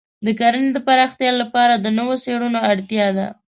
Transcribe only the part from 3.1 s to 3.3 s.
ده.